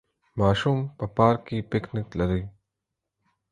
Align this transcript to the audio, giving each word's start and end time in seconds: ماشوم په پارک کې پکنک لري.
ماشوم 0.39 0.79
په 0.97 1.05
پارک 1.17 1.39
کې 1.47 1.67
پکنک 1.69 2.07
لري. 2.19 2.43